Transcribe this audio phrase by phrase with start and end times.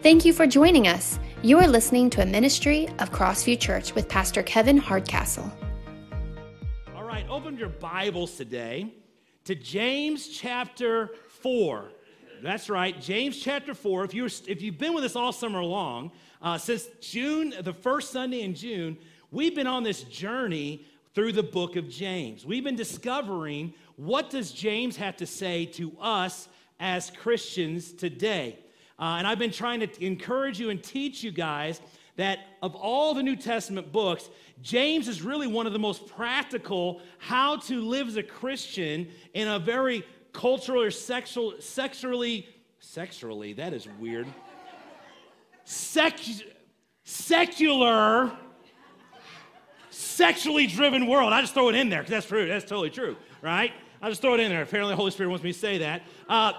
[0.00, 1.18] Thank you for joining us.
[1.42, 5.50] You are listening to a ministry of Crossview Church with Pastor Kevin Hardcastle.
[6.94, 8.94] All right, open your Bibles today
[9.42, 11.10] to James chapter
[11.42, 11.90] 4.
[12.44, 14.04] That's right, James chapter 4.
[14.04, 18.12] If, you if you've been with us all summer long, uh, since June, the first
[18.12, 18.96] Sunday in June,
[19.32, 22.46] we've been on this journey through the book of James.
[22.46, 28.60] We've been discovering what does James have to say to us as Christians today.
[28.98, 31.80] Uh, and I've been trying to encourage you and teach you guys
[32.16, 34.28] that of all the New Testament books,
[34.60, 39.46] James is really one of the most practical how to live as a Christian in
[39.46, 42.48] a very cultural or sexual, sexually,
[42.80, 44.26] sexually, that is weird.
[45.64, 46.42] Sex,
[47.04, 48.32] secular,
[49.90, 51.32] sexually driven world.
[51.32, 52.48] I just throw it in there because that's true.
[52.48, 53.72] That's totally true, right?
[54.02, 54.62] I just throw it in there.
[54.62, 56.02] Apparently, the Holy Spirit wants me to say that.
[56.28, 56.52] Uh,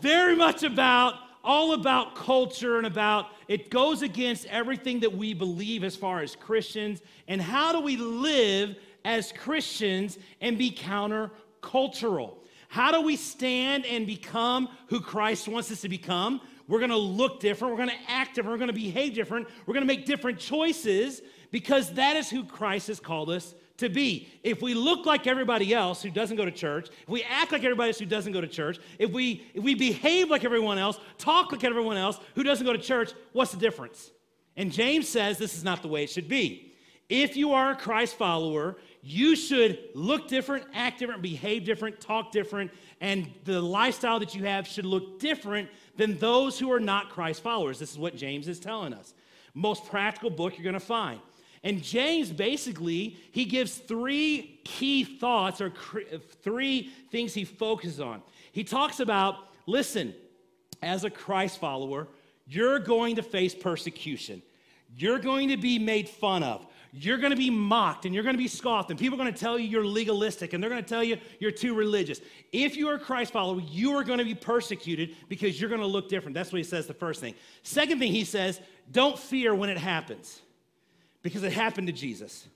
[0.00, 1.14] very much about
[1.44, 6.36] all about culture and about it goes against everything that we believe as far as
[6.36, 7.02] Christians.
[7.28, 12.34] And how do we live as Christians and be countercultural?
[12.68, 16.40] How do we stand and become who Christ wants us to become?
[16.68, 20.06] We're gonna look different, we're gonna act different, we're gonna behave different, we're gonna make
[20.06, 24.28] different choices because that is who Christ has called us to be.
[24.42, 27.62] If we look like everybody else who doesn't go to church, if we act like
[27.62, 30.98] everybody else who doesn't go to church, if we, if we behave like everyone else,
[31.18, 34.10] talk like everyone else who doesn't go to church, what's the difference?
[34.56, 36.72] And James says this is not the way it should be.
[37.08, 42.32] If you are a Christ follower, you should look different, act different, behave different, talk
[42.32, 47.10] different, and the lifestyle that you have should look different than those who are not
[47.10, 47.78] Christ followers.
[47.78, 49.12] This is what James is telling us.
[49.54, 51.20] Most practical book you're going to find.
[51.64, 55.72] And James basically, he gives three key thoughts or
[56.42, 58.22] three things he focuses on.
[58.50, 60.14] He talks about, listen,
[60.82, 62.08] as a Christ follower,
[62.46, 64.42] you're going to face persecution.
[64.96, 66.66] You're going to be made fun of.
[66.94, 69.32] You're going to be mocked and you're going to be scoffed, and people are going
[69.32, 72.20] to tell you you're legalistic and they're going to tell you you're too religious.
[72.52, 75.80] If you are a Christ follower, you are going to be persecuted because you're going
[75.80, 76.34] to look different.
[76.34, 77.34] That's what he says the first thing.
[77.62, 78.60] Second thing he says,
[78.90, 80.42] don't fear when it happens
[81.22, 82.46] because it happened to Jesus.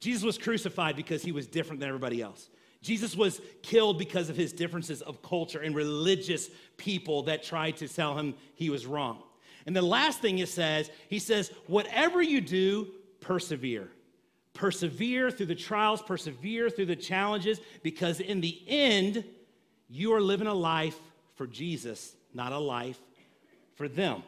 [0.00, 2.48] Jesus was crucified because he was different than everybody else.
[2.82, 7.88] Jesus was killed because of his differences of culture and religious people that tried to
[7.88, 9.22] tell him he was wrong.
[9.66, 12.88] And the last thing it says, he says, whatever you do,
[13.20, 13.88] persevere.
[14.54, 19.24] Persevere through the trials, persevere through the challenges, because in the end,
[19.88, 20.98] you are living a life
[21.34, 23.00] for Jesus, not a life
[23.74, 24.22] for them.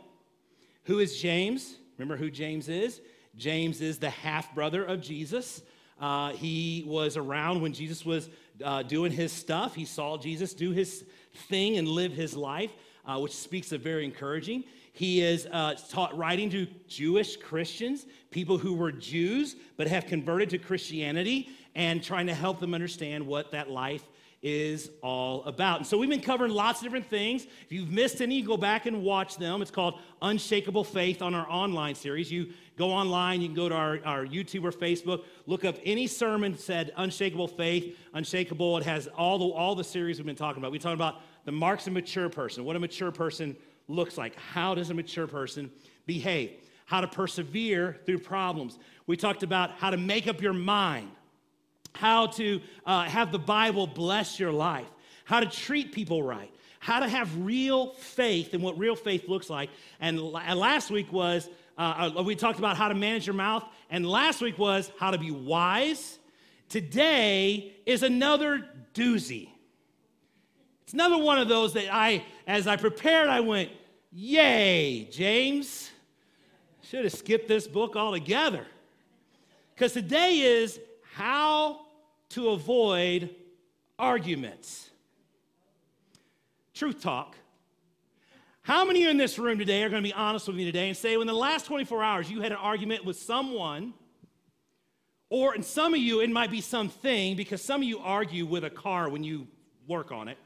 [0.84, 1.76] Who is James?
[1.98, 3.00] Remember who James is?
[3.36, 5.62] James is the half brother of Jesus.
[6.00, 8.30] Uh, he was around when Jesus was
[8.64, 9.74] uh, doing his stuff.
[9.74, 11.04] He saw Jesus do his
[11.48, 12.70] thing and live his life,
[13.04, 14.64] uh, which speaks of very encouraging.
[14.92, 20.50] He is uh, taught writing to Jewish Christians, people who were Jews but have converted
[20.50, 24.04] to Christianity, and trying to help them understand what that life
[24.42, 25.78] is all about.
[25.78, 27.44] And so we've been covering lots of different things.
[27.44, 29.62] If you've missed any, go back and watch them.
[29.62, 32.30] It's called Unshakable Faith on our online series.
[32.30, 36.06] You go online, you can go to our, our YouTube or Facebook, look up any
[36.06, 38.78] sermon said Unshakable Faith, Unshakable.
[38.78, 40.70] It has all the, all the series we've been talking about.
[40.70, 43.56] We talked about the marks of a mature person, what a mature person
[43.88, 44.36] looks like.
[44.36, 45.70] How does a mature person
[46.06, 46.52] behave?
[46.84, 48.78] How to persevere through problems.
[49.06, 51.10] We talked about how to make up your mind
[51.94, 54.86] how to uh, have the Bible bless your life,
[55.24, 56.50] how to treat people right,
[56.80, 59.70] how to have real faith and what real faith looks like.
[60.00, 64.08] And last week was, uh, uh, we talked about how to manage your mouth, and
[64.08, 66.18] last week was how to be wise.
[66.68, 69.48] Today is another doozy.
[70.84, 73.70] It's another one of those that I, as I prepared, I went,
[74.12, 75.90] Yay, James.
[76.82, 78.66] Should have skipped this book altogether.
[79.74, 80.80] Because today is
[81.18, 81.80] how
[82.28, 83.34] to avoid
[83.98, 84.88] arguments.
[86.74, 87.34] Truth talk.
[88.62, 90.64] How many of you in this room today are going to be honest with me
[90.64, 93.94] today and say, in the last 24 hours you had an argument with someone,
[95.28, 98.62] or in some of you, it might be something because some of you argue with
[98.62, 99.48] a car when you
[99.88, 100.38] work on it,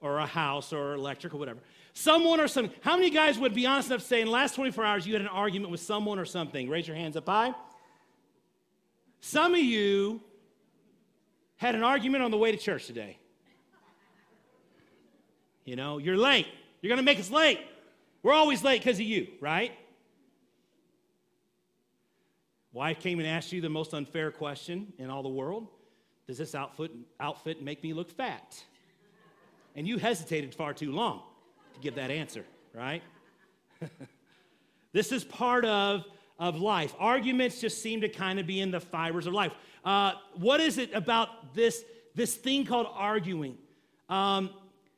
[0.00, 1.60] or a house, or electric, or whatever.
[1.92, 2.74] Someone or something.
[2.80, 5.12] How many guys would be honest enough to say, in the last 24 hours, you
[5.12, 6.70] had an argument with someone or something?
[6.70, 7.52] Raise your hands up high.
[9.20, 10.20] Some of you
[11.56, 13.18] had an argument on the way to church today.
[15.64, 16.46] You know, you're late.
[16.80, 17.60] You're going to make us late.
[18.22, 19.72] We're always late because of you, right?
[22.72, 25.66] Wife came and asked you the most unfair question in all the world
[26.26, 28.62] Does this outfit, outfit make me look fat?
[29.74, 31.22] And you hesitated far too long
[31.74, 32.44] to give that answer,
[32.74, 33.02] right?
[34.92, 36.04] this is part of,
[36.38, 36.94] of life.
[36.98, 39.52] Arguments just seem to kind of be in the fibers of life.
[39.84, 43.56] Uh, what is it about this, this thing called arguing?
[44.08, 44.50] Um,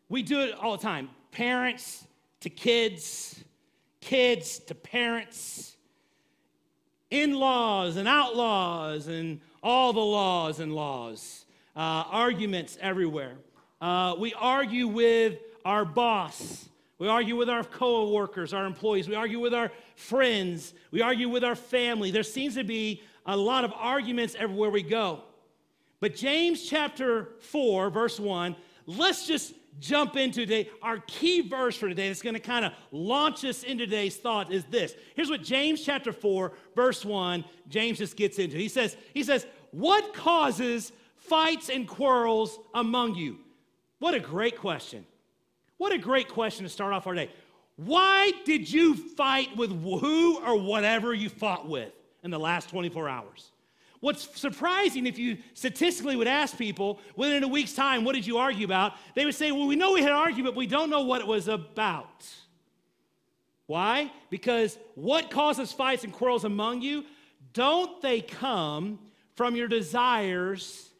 [0.09, 1.11] we do it all the time.
[1.33, 2.05] Parents
[2.41, 3.43] to kids,
[4.01, 5.77] kids to parents,
[7.11, 11.45] in laws and outlaws, and all the laws and laws,
[11.77, 13.35] uh, arguments everywhere.
[13.81, 16.69] Uh, we argue with our boss.
[17.01, 19.09] We argue with our co-workers, our employees.
[19.09, 20.75] We argue with our friends.
[20.91, 22.11] We argue with our family.
[22.11, 25.23] There seems to be a lot of arguments everywhere we go.
[26.01, 28.55] But James chapter 4, verse 1,
[28.85, 30.69] let's just jump into today.
[30.83, 34.53] Our key verse for today that's going to kind of launch us into today's thought
[34.53, 34.95] is this.
[35.15, 38.59] Here's what James chapter 4, verse 1, James just gets into.
[38.59, 43.39] He says, he says, What causes fights and quarrels among you?
[44.01, 45.07] What a great question.
[45.81, 47.31] What a great question to start off our day.
[47.77, 51.91] Why did you fight with who or whatever you fought with
[52.23, 53.51] in the last 24 hours?
[54.01, 58.37] What's surprising, if you statistically would ask people within a week's time, what did you
[58.37, 58.93] argue about?
[59.15, 61.23] They would say, well, we know we had an argument, but we don't know what
[61.23, 62.29] it was about.
[63.65, 64.13] Why?
[64.29, 67.07] Because what causes fights and quarrels among you?
[67.55, 68.99] Don't they come
[69.35, 70.91] from your desires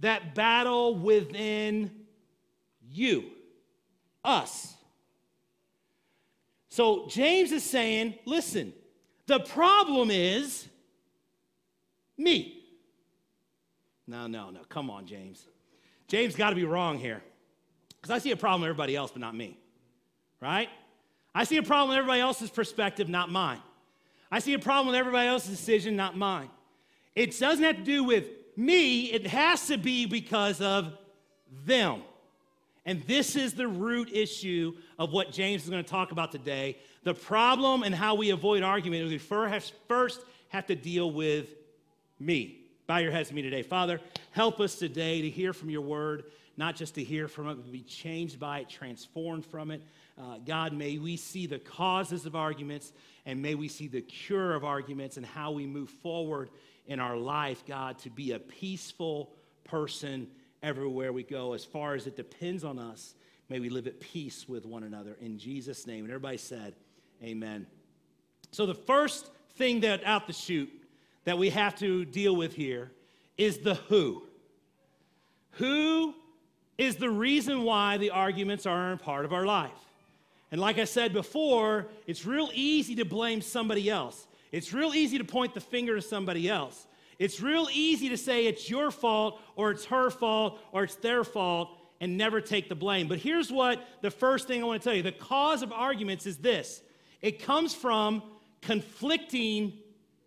[0.00, 1.90] that battle within
[2.90, 3.26] you,
[4.24, 4.74] us?
[6.68, 8.72] So James is saying, listen,
[9.26, 10.66] the problem is
[12.16, 12.64] me.
[14.06, 14.60] No, no, no.
[14.68, 15.46] Come on, James.
[16.08, 17.22] James got to be wrong here.
[18.00, 19.58] Because I see a problem with everybody else, but not me.
[20.40, 20.68] Right?
[21.34, 23.60] I see a problem with everybody else's perspective, not mine.
[24.30, 26.50] I see a problem with everybody else's decision, not mine.
[27.14, 28.26] It doesn't have to do with
[28.56, 30.92] me, it has to be because of
[31.64, 32.02] them.
[32.84, 36.78] And this is the root issue of what James is going to talk about today.
[37.04, 41.54] The problem and how we avoid argument is we first have to deal with
[42.18, 42.58] me.
[42.86, 43.62] Bow your heads to me today.
[43.62, 44.00] Father,
[44.32, 46.24] help us today to hear from your word,
[46.56, 49.82] not just to hear from it, but be changed by it, transformed from it.
[50.18, 52.92] Uh, God, may we see the causes of arguments
[53.24, 56.50] and may we see the cure of arguments and how we move forward
[56.86, 59.32] in our life, God, to be a peaceful
[59.64, 60.26] person
[60.62, 61.52] everywhere we go.
[61.52, 63.14] As far as it depends on us,
[63.48, 65.16] may we live at peace with one another.
[65.20, 66.04] In Jesus' name.
[66.04, 66.74] And everybody said,
[67.22, 67.66] Amen.
[68.50, 70.72] So, the first thing that out the chute
[71.24, 72.90] that we have to deal with here
[73.36, 74.24] is the who.
[75.52, 76.14] Who
[76.78, 79.70] is the reason why the arguments are a part of our life?
[80.50, 84.26] And like I said before, it's real easy to blame somebody else.
[84.50, 86.86] It's real easy to point the finger to somebody else.
[87.22, 91.22] It's real easy to say it's your fault or it's her fault or it's their
[91.22, 91.70] fault
[92.00, 93.06] and never take the blame.
[93.06, 96.26] But here's what the first thing I want to tell you the cause of arguments
[96.26, 96.82] is this
[97.20, 98.24] it comes from
[98.60, 99.74] conflicting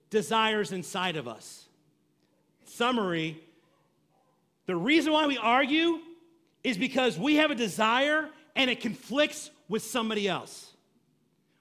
[0.09, 1.65] desires inside of us.
[2.63, 3.44] Summary
[4.65, 6.00] the reason why we argue
[6.63, 10.71] is because we have a desire and it conflicts with somebody else.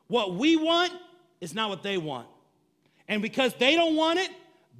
[0.06, 0.92] What we want
[1.40, 2.28] is not what they want.
[3.08, 4.30] And because they don't want it,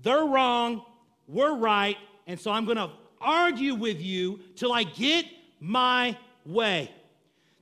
[0.04, 0.82] they're wrong,
[1.26, 1.96] we're right,
[2.26, 5.26] and so I'm gonna argue with you till I get
[5.58, 6.16] my
[6.46, 6.90] way.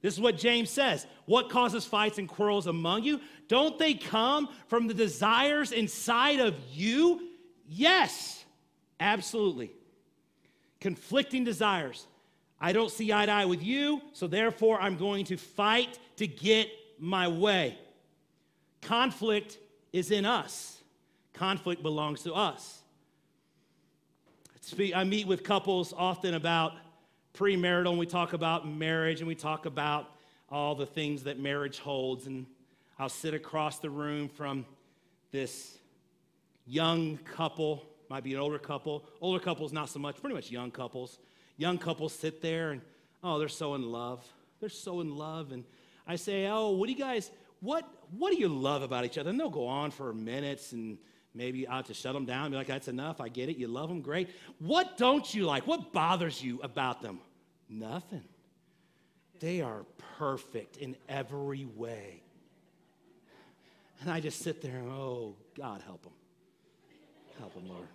[0.02, 1.06] This is what James says.
[1.26, 3.20] What causes fights and quarrels among you?
[3.46, 7.28] Don't they come from the desires inside of you?
[7.68, 8.44] Yes,
[8.98, 9.70] absolutely.
[10.80, 12.08] Conflicting desires.
[12.60, 16.26] I don't see eye to eye with you, so therefore I'm going to fight to
[16.26, 16.68] get
[16.98, 17.78] my way.
[18.80, 19.58] Conflict
[19.92, 20.81] is in us,
[21.34, 22.80] conflict belongs to us.
[24.94, 26.74] I meet with couples often about
[27.34, 30.10] premarital, and we talk about marriage, and we talk about
[30.50, 32.26] all the things that marriage holds.
[32.26, 32.46] And
[32.98, 34.64] I'll sit across the room from
[35.30, 35.78] this
[36.66, 39.04] young couple, might be an older couple.
[39.20, 41.18] Older couples, not so much, pretty much young couples.
[41.56, 42.82] Young couples sit there and,
[43.24, 44.24] oh, they're so in love.
[44.60, 45.52] They're so in love.
[45.52, 45.64] And
[46.06, 49.30] I say, oh, what do you guys, what, what do you love about each other?
[49.30, 50.98] And they'll go on for minutes and
[51.34, 53.20] maybe I have to shut them down be like, that's enough.
[53.20, 53.56] I get it.
[53.56, 54.00] You love them.
[54.00, 54.30] Great.
[54.58, 55.66] What don't you like?
[55.66, 57.20] What bothers you about them?
[57.68, 58.24] Nothing.
[59.40, 59.84] They are
[60.18, 62.22] perfect in every way.
[64.00, 66.12] And I just sit there and, oh, God, help them.
[67.38, 67.88] Help them, Lord.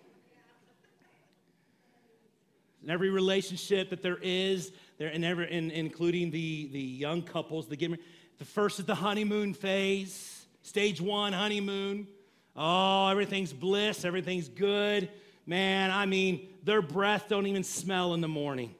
[2.83, 7.67] In every relationship that there is, there, in every, in, including the, the young couples,
[7.67, 7.97] the,
[8.37, 12.07] the first is the honeymoon phase, stage one honeymoon.
[12.57, 15.09] Oh, everything's bliss, everything's good.
[15.45, 18.73] Man, I mean, their breath don't even smell in the morning.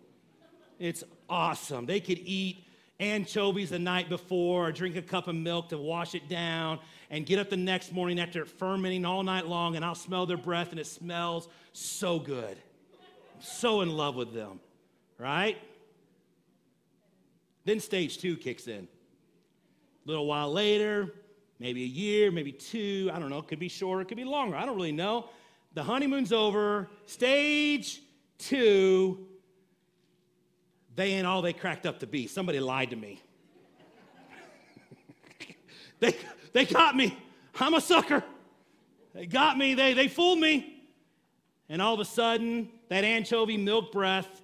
[0.79, 1.86] It's awesome.
[1.86, 2.65] They could eat
[3.00, 6.79] anchovies the night before, or drink a cup of milk to wash it down,
[7.12, 10.38] and get up the next morning after fermenting all night long, and I'll smell their
[10.38, 12.57] breath, and it smells so good.
[13.36, 14.60] I'm so in love with them,
[15.19, 15.57] right?
[17.65, 18.88] Then stage two kicks in.
[20.05, 21.13] A little while later,
[21.59, 24.23] maybe a year, maybe two, I don't know, It could be shorter, it could be
[24.23, 25.29] longer, I don't really know.
[25.73, 26.89] The honeymoon's over.
[27.05, 28.01] Stage
[28.37, 29.27] two,
[30.95, 32.25] they ain't all they cracked up to be.
[32.25, 33.21] Somebody lied to me.
[35.99, 36.15] they,
[36.53, 37.15] they got me.
[37.59, 38.23] I'm a sucker.
[39.13, 39.75] They got me.
[39.75, 40.83] They, they fooled me.
[41.69, 44.41] And all of a sudden, that anchovy milk breath,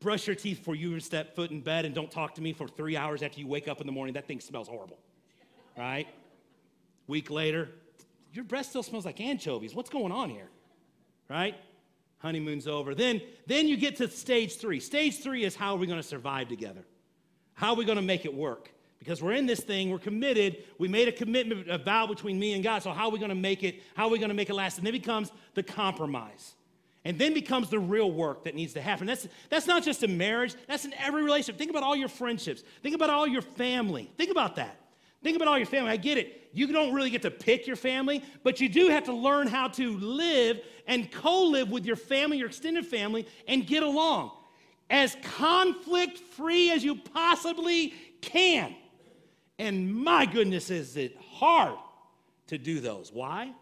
[0.00, 2.68] brush your teeth before you step foot in bed and don't talk to me for
[2.68, 4.14] three hours after you wake up in the morning.
[4.14, 4.98] That thing smells horrible,
[5.76, 6.06] right?
[7.10, 7.68] Week later,
[8.32, 9.74] your breath still smells like anchovies.
[9.74, 10.48] What's going on here,
[11.28, 11.56] right?
[12.18, 12.94] Honeymoon's over.
[12.94, 14.78] Then, then you get to stage three.
[14.78, 16.84] Stage three is how are we going to survive together?
[17.54, 18.70] How are we going to make it work?
[19.00, 20.58] Because we're in this thing, we're committed.
[20.78, 22.84] We made a commitment, a vow between me and God.
[22.84, 23.82] So how are we going to make it?
[23.96, 24.78] How are we going to make it last?
[24.78, 26.54] And then becomes the compromise.
[27.04, 29.08] And then becomes the real work that needs to happen.
[29.08, 31.58] That's, that's not just in marriage, that's in every relationship.
[31.58, 32.62] Think about all your friendships.
[32.84, 34.12] Think about all your family.
[34.16, 34.79] Think about that.
[35.22, 35.90] Think about all your family.
[35.90, 36.48] I get it.
[36.52, 39.68] You don't really get to pick your family, but you do have to learn how
[39.68, 44.32] to live and co live with your family, your extended family, and get along
[44.88, 48.74] as conflict free as you possibly can.
[49.58, 51.78] And my goodness, is it hard
[52.48, 53.12] to do those.
[53.12, 53.52] Why?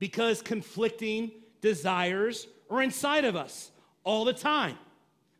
[0.00, 1.30] Because conflicting
[1.60, 3.70] desires are inside of us
[4.02, 4.76] all the time.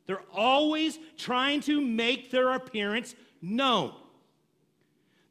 [0.06, 3.94] They're always trying to make their appearance known.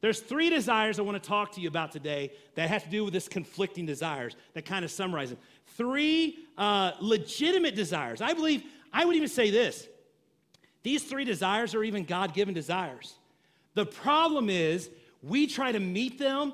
[0.04, 3.06] There's three desires I want to talk to you about today that have to do
[3.06, 5.40] with this conflicting desires that kind of summarize them.
[5.78, 8.20] Three uh, legitimate desires.
[8.20, 9.88] I believe, I would even say this
[10.84, 13.14] these three desires are even God given desires.
[13.76, 14.90] The problem is
[15.22, 16.52] we try to meet them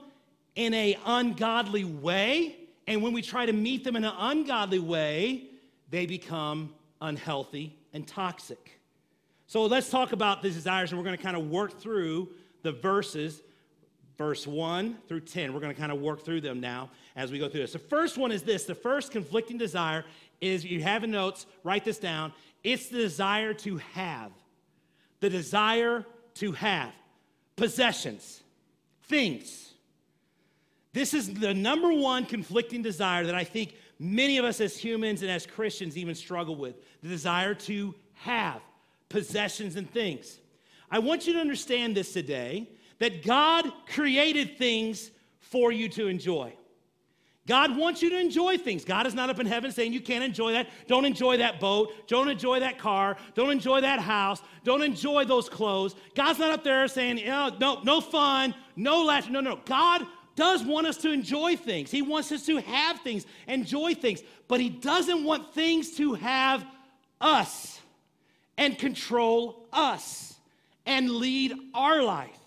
[0.53, 5.45] in an ungodly way, and when we try to meet them in an ungodly way,
[5.89, 8.79] they become unhealthy and toxic.
[9.47, 12.29] So let's talk about the desires, and we're going to kind of work through
[12.61, 13.41] the verses,
[14.17, 15.53] verse 1 through 10.
[15.53, 17.73] We're going to kind of work through them now as we go through this.
[17.73, 20.05] The first one is this the first conflicting desire
[20.41, 22.33] is you have in notes, write this down.
[22.63, 24.31] It's the desire to have.
[25.19, 26.91] The desire to have
[27.55, 28.41] possessions,
[29.03, 29.73] things.
[30.93, 35.21] This is the number one conflicting desire that I think many of us as humans
[35.21, 38.61] and as Christians even struggle with the desire to have
[39.09, 40.39] possessions and things.
[40.91, 42.69] I want you to understand this today
[42.99, 46.53] that God created things for you to enjoy.
[47.47, 48.85] God wants you to enjoy things.
[48.85, 50.67] God is not up in heaven saying you can't enjoy that.
[50.87, 51.91] Don't enjoy that boat.
[52.07, 53.17] Don't enjoy that car.
[53.33, 54.43] Don't enjoy that house.
[54.63, 55.95] Don't enjoy those clothes.
[56.13, 59.31] God's not up there saying, oh, no, no fun, no laughter.
[59.31, 59.59] No, no.
[59.65, 60.05] God
[60.35, 61.89] does want us to enjoy things.
[61.89, 66.63] He wants us to have things, enjoy things, but He doesn't want things to have
[67.19, 67.79] us
[68.59, 70.28] and control us
[70.89, 72.39] and lead our life.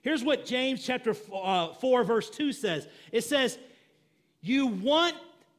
[0.00, 3.58] Here's what James chapter uh, 4, verse 2 says it says,
[4.40, 5.14] You want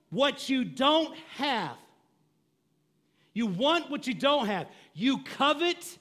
[0.09, 1.77] what you don't have.
[3.33, 4.67] You want what you don't have.
[4.95, 5.99] You covet,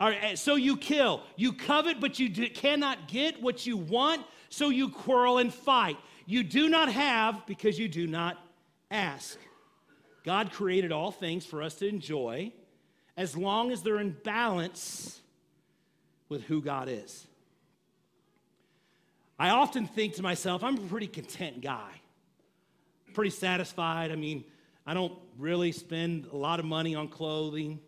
[0.00, 1.20] or, so you kill.
[1.36, 5.98] You covet, but you do, cannot get what you want, so you quarrel and fight.
[6.24, 8.38] You do not have because you do not
[8.90, 9.38] ask.
[10.24, 12.52] God created all things for us to enjoy
[13.16, 15.20] as long as they're in balance
[16.28, 17.26] with who God is.
[19.38, 21.90] I often think to myself, I'm a pretty content guy,
[23.12, 24.12] pretty satisfied.
[24.12, 24.44] I mean,
[24.86, 27.80] I don't really spend a lot of money on clothing,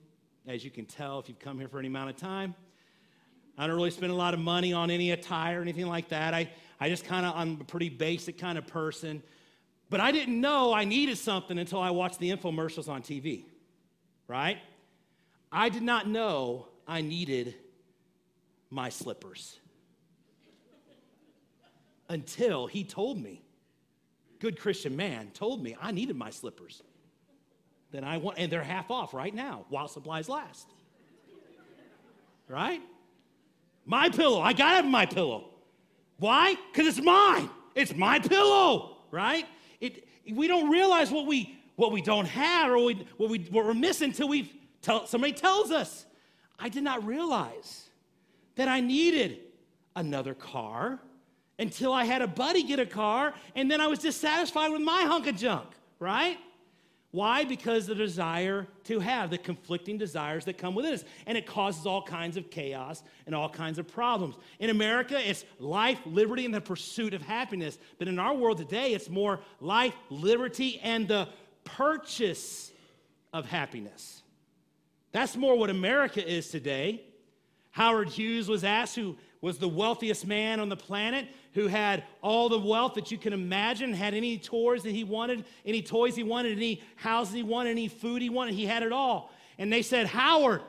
[0.47, 2.55] as you can tell if you've come here for any amount of time.
[3.59, 6.35] I don't really spend a lot of money on any attire or anything like that.
[6.35, 9.23] I, I just kind of, I'm a pretty basic kind of person.
[9.89, 13.45] But I didn't know I needed something until I watched the infomercials on TV,
[14.27, 14.59] right?
[15.51, 17.55] I did not know I needed
[18.71, 19.59] my slippers
[22.09, 23.43] until he told me.
[24.39, 26.83] Good Christian man told me I needed my slippers.
[27.91, 30.69] Then I want, and they're half off right now while supplies last.
[32.49, 32.83] Right?
[33.87, 34.41] My pillow.
[34.41, 35.49] I gotta have my pillow.
[36.19, 36.57] Why?
[36.73, 37.49] Because it's mine.
[37.75, 39.47] It's my pillow, right?
[39.81, 43.67] It, we don't realize what we what we don't have or we, what, we, what
[43.67, 44.51] we're missing until we've
[44.87, 46.07] Tell, somebody tells us,
[46.61, 47.89] I did not realize
[48.55, 49.41] that I needed
[49.97, 51.01] another car
[51.59, 55.03] until I had a buddy get a car, and then I was dissatisfied with my
[55.03, 55.67] hunk of junk,
[55.99, 56.39] right?
[57.11, 57.45] Why?
[57.45, 61.03] Because the desire to have, the conflicting desires that come with it.
[61.27, 64.37] And it causes all kinds of chaos and all kinds of problems.
[64.61, 67.77] In America, it's life, liberty, and the pursuit of happiness.
[67.99, 71.29] But in our world today, it's more life, liberty, and the
[71.65, 72.71] purchase
[73.33, 74.23] of happiness.
[75.17, 77.01] That's more what America is today.
[77.71, 82.51] Howard Hughes was asked, who was the wealthiest man on the planet, who had all
[82.51, 86.23] the wealth that you can imagine, had any toys that he wanted, any toys he
[86.23, 88.57] wanted, any houses he wanted, any food he wanted.
[88.57, 89.33] He had it all.
[89.57, 90.61] And they said, Howard,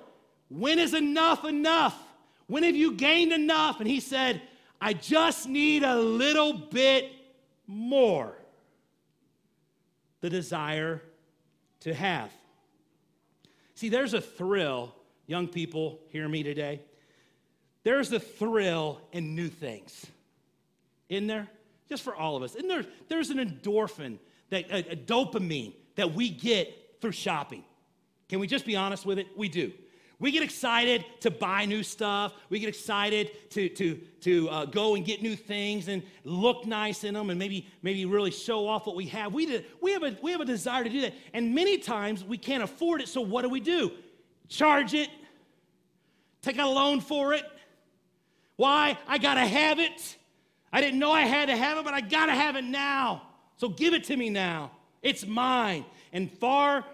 [0.47, 2.01] when is enough enough?
[2.45, 3.81] When have you gained enough?
[3.81, 4.41] And he said,
[4.79, 7.11] I just need a little bit
[7.67, 8.33] more.
[10.21, 11.01] The desire
[11.81, 12.31] to have.
[13.77, 14.95] See, there's a thrill,
[15.27, 16.81] young people, hear me today.
[17.83, 20.03] There's a thrill in new things
[21.09, 21.47] in there?
[21.87, 22.55] Just for all of us.
[22.55, 24.17] And there, there's an endorphin,
[24.49, 27.63] that, a, a dopamine that we get through shopping.
[28.29, 29.27] Can we just be honest with it?
[29.37, 29.71] We do.
[30.19, 32.33] We get excited to buy new stuff.
[32.49, 37.03] We get excited to, to, to uh, go and get new things and look nice
[37.03, 39.33] in them and maybe, maybe really show off what we have.
[39.33, 41.13] We, did, we, have a, we have a desire to do that.
[41.33, 43.91] And many times we can't afford it, so what do we do?
[44.49, 45.09] Charge it,
[46.41, 47.43] take out a loan for it.
[48.55, 48.97] Why?
[49.07, 50.17] I gotta have it.
[50.71, 53.23] I didn't know I had to have it, but I got to have it now.
[53.55, 54.71] So give it to me now.
[55.01, 55.85] It's mine.
[56.11, 56.85] And far,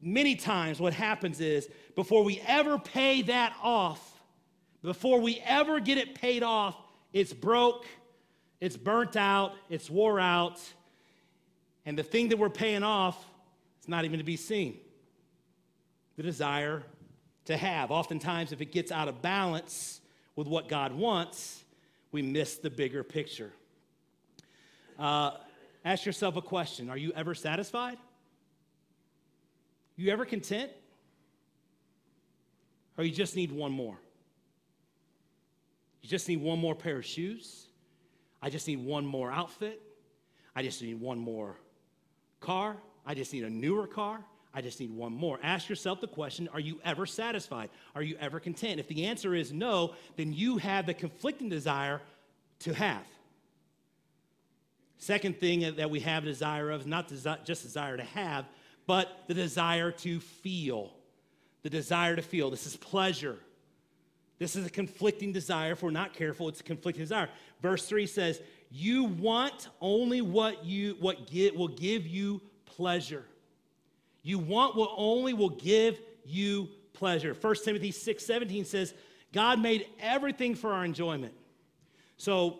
[0.00, 4.20] many times, what happens is before we ever pay that off,
[4.82, 6.76] before we ever get it paid off,
[7.12, 7.86] it's broke,
[8.60, 10.60] it's burnt out, it's wore out,
[11.84, 13.16] and the thing that we're paying off
[13.80, 14.78] is not even to be seen.
[16.16, 16.82] The desire
[17.46, 17.90] to have.
[17.90, 20.00] Oftentimes, if it gets out of balance
[20.36, 21.64] with what God wants,
[22.12, 23.52] we miss the bigger picture.
[24.98, 25.32] Uh,
[25.84, 27.96] ask yourself a question Are you ever satisfied?
[30.00, 30.70] You ever content?
[32.96, 33.98] Or you just need one more?
[36.00, 37.66] You just need one more pair of shoes?
[38.40, 39.82] I just need one more outfit?
[40.56, 41.56] I just need one more
[42.40, 42.78] car?
[43.04, 44.24] I just need a newer car?
[44.54, 45.38] I just need one more.
[45.42, 47.68] Ask yourself the question Are you ever satisfied?
[47.94, 48.80] Are you ever content?
[48.80, 52.00] If the answer is no, then you have the conflicting desire
[52.60, 53.04] to have.
[54.96, 58.46] Second thing that we have a desire of, not desi- just desire to have,
[58.90, 60.90] but the desire to feel.
[61.62, 62.50] The desire to feel.
[62.50, 63.36] This is pleasure.
[64.40, 65.70] This is a conflicting desire.
[65.70, 67.28] If we're not careful, it's a conflicting desire.
[67.62, 73.22] Verse 3 says, You want only what you what get, will give you pleasure.
[74.24, 77.32] You want what only will give you pleasure.
[77.40, 78.92] 1 Timothy 6 17 says,
[79.32, 81.34] God made everything for our enjoyment.
[82.16, 82.58] So,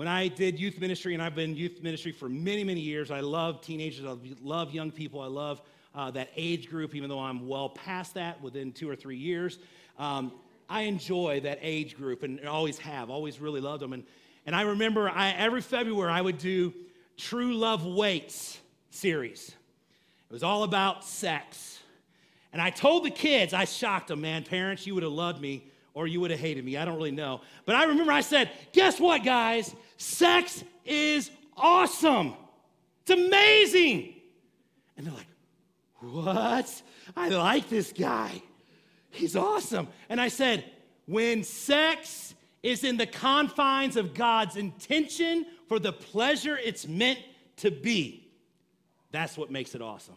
[0.00, 3.20] when I did youth ministry, and I've been youth ministry for many, many years, I
[3.20, 5.60] love teenagers, I love young people, I love
[5.94, 9.58] uh, that age group, even though I'm well past that within two or three years.
[9.98, 10.32] Um,
[10.70, 13.92] I enjoy that age group and always have, always really loved them.
[13.92, 14.04] And,
[14.46, 16.72] and I remember I, every February I would do
[17.18, 18.58] True Love Waits
[18.88, 19.50] series.
[19.50, 21.78] It was all about sex.
[22.54, 25.66] And I told the kids, I shocked them, man, parents, you would have loved me
[25.92, 26.76] or you would have hated me.
[26.76, 27.42] I don't really know.
[27.66, 29.74] But I remember I said, guess what, guys?
[30.00, 32.32] Sex is awesome.
[33.02, 34.14] It's amazing.
[34.96, 35.26] And they're like,
[36.00, 36.82] what?
[37.14, 38.40] I like this guy.
[39.10, 39.88] He's awesome.
[40.08, 40.64] And I said,
[41.04, 47.18] when sex is in the confines of God's intention for the pleasure it's meant
[47.56, 48.26] to be,
[49.12, 50.16] that's what makes it awesome.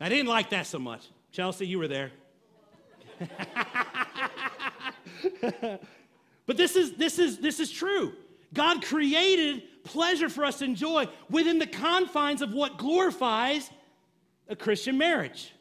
[0.00, 1.06] I didn't like that so much.
[1.30, 2.10] Chelsea, you were there.
[6.46, 8.14] but this is, this, is, this is true.
[8.54, 13.70] God created pleasure for us to enjoy within the confines of what glorifies
[14.48, 15.52] a Christian marriage.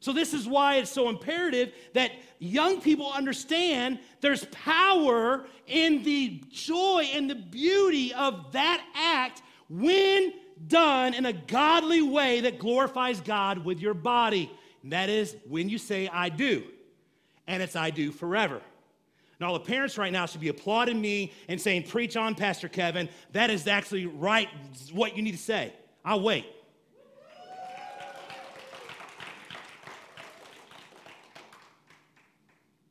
[0.00, 6.42] So, this is why it's so imperative that young people understand there's power in the
[6.50, 10.32] joy and the beauty of that act when
[10.66, 14.50] done in a godly way that glorifies God with your body.
[14.82, 16.64] And that is when you say, I do
[17.46, 18.60] and it's I do forever.
[19.42, 22.68] And all the parents right now should be applauding me and saying, Preach on, Pastor
[22.68, 23.08] Kevin.
[23.32, 24.48] That is actually right,
[24.92, 25.72] what you need to say.
[26.04, 26.46] I'll wait.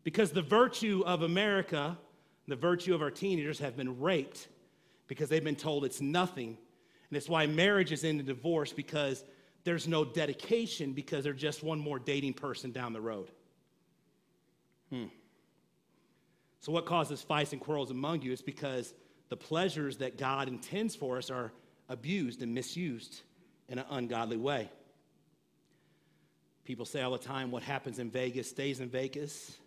[0.03, 1.97] Because the virtue of America,
[2.49, 4.49] the virtue of our teenagers have been raped
[5.07, 6.57] because they've been told it's nothing.
[7.09, 9.23] And it's why marriage is into divorce because
[9.63, 13.31] there's no dedication because they're just one more dating person down the road.
[14.89, 15.05] Hmm.
[16.61, 18.93] So, what causes fights and quarrels among you is because
[19.29, 21.51] the pleasures that God intends for us are
[21.89, 23.21] abused and misused
[23.67, 24.69] in an ungodly way.
[26.63, 29.57] People say all the time, what happens in Vegas stays in Vegas.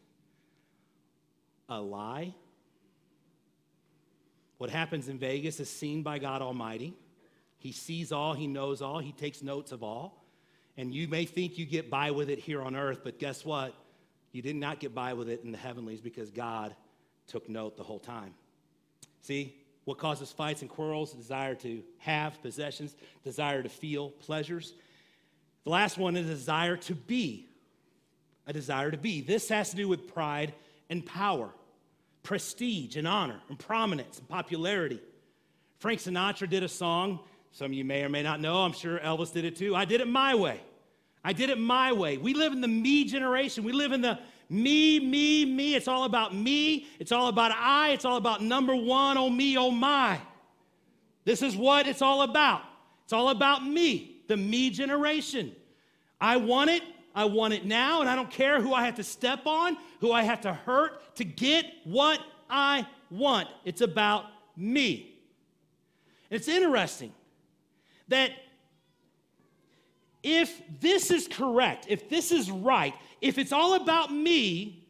[1.69, 2.35] A lie.
[4.59, 6.95] What happens in Vegas is seen by God Almighty.
[7.59, 10.25] He sees all, He knows all, He takes notes of all.
[10.77, 13.75] And you may think you get by with it here on earth, but guess what?
[14.31, 16.75] You did not get by with it in the heavenlies because God
[17.27, 18.35] took note the whole time.
[19.23, 21.13] See, what causes fights and quarrels?
[21.13, 24.75] Desire to have possessions, desire to feel pleasures.
[25.65, 27.49] The last one is a desire to be.
[28.47, 29.23] A desire to be.
[29.23, 30.53] This has to do with pride
[30.91, 31.51] and power,
[32.23, 35.01] prestige and honor, and prominence and popularity.
[35.79, 37.21] Frank Sinatra did a song.
[37.53, 38.59] Some of you may or may not know.
[38.59, 39.75] I'm sure Elvis did it too.
[39.75, 40.61] I did it my way.
[41.23, 42.19] I did it my way.
[42.19, 43.65] We live in the me generation.
[43.65, 45.75] We live in the me, me, me.
[45.75, 46.87] It's all about me.
[46.99, 47.91] It's all about I.
[47.91, 50.21] It's all about number one, oh me, oh my.
[51.25, 52.63] This is what it's all about.
[53.05, 55.55] It's all about me, the me generation.
[56.21, 56.83] I want it.
[57.15, 60.11] I want it now, and I don't care who I have to step on, who
[60.11, 62.19] I have to hurt to get what
[62.51, 63.49] I want.
[63.65, 64.25] It's about
[64.57, 65.15] me.
[66.31, 67.13] It's interesting
[68.09, 68.33] that
[70.25, 74.87] if this is correct, if this is right, if it's all about me,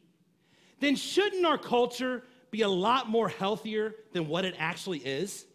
[0.81, 5.47] then shouldn't our culture be a lot more healthier than what it actually is?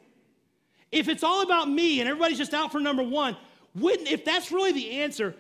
[0.92, 3.38] If it's all about me and everybody's just out for number one,
[3.76, 5.36] wouldn't, if that's really the answer,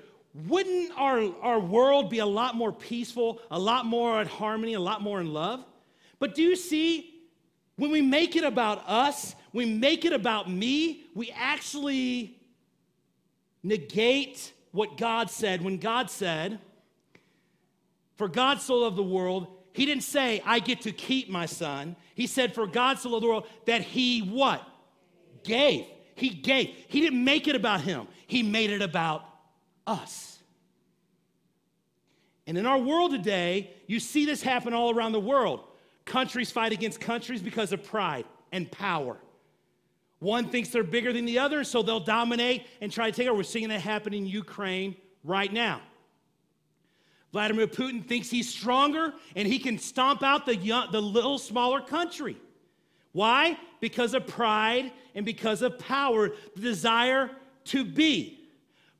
[0.47, 4.79] wouldn't our, our world be a lot more peaceful, a lot more in harmony, a
[4.79, 5.65] lot more in love?
[6.19, 7.15] But do you see,
[7.77, 12.37] when we make it about us, we make it about me, we actually
[13.63, 16.59] negate what God said when God said,
[18.19, 21.95] For God so loved the world, he didn't say, I get to keep my son.
[22.15, 24.61] He said, For God so loved the world that he what?
[25.45, 25.85] Gave.
[26.15, 26.75] He gave.
[26.89, 29.23] He didn't make it about him, he made it about
[29.87, 30.37] us.
[32.45, 35.61] And in our world today, you see this happen all around the world.
[36.03, 39.15] Countries fight against countries because of pride and power.
[40.19, 43.37] One thinks they're bigger than the other, so they'll dominate and try to take over.
[43.37, 45.79] We're seeing that happen in Ukraine right now.
[47.31, 51.81] Vladimir Putin thinks he's stronger and he can stomp out the, young, the little smaller
[51.81, 52.37] country.
[53.11, 53.57] Why?
[53.79, 57.29] Because of pride and because of power, the desire
[57.65, 58.39] to be.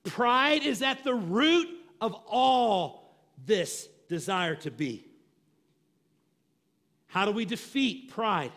[0.03, 1.67] Pride is at the root
[2.01, 3.15] of all
[3.45, 5.05] this desire to be.
[7.07, 8.51] How do we defeat pride?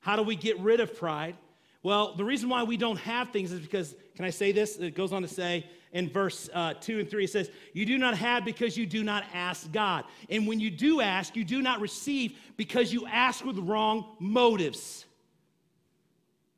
[0.00, 1.36] How do we get rid of pride?
[1.82, 4.76] Well, the reason why we don't have things is because, can I say this?
[4.76, 7.96] It goes on to say in verse uh, 2 and 3, it says, You do
[7.96, 10.04] not have because you do not ask God.
[10.28, 15.06] And when you do ask, you do not receive because you ask with wrong motives.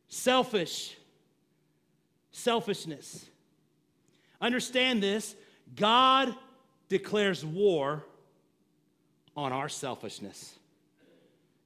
[0.08, 0.96] Selfish.
[2.32, 3.26] Selfishness.
[4.40, 5.36] Understand this
[5.76, 6.34] God
[6.88, 8.04] declares war
[9.36, 10.58] on our selfishness.